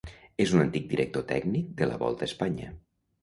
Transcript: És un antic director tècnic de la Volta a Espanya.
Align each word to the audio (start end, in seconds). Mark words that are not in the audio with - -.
És 0.45 0.53
un 0.55 0.63
antic 0.63 0.87
director 0.93 1.25
tècnic 1.33 1.69
de 1.81 1.89
la 1.91 1.99
Volta 2.05 2.27
a 2.27 2.31
Espanya. 2.31 2.73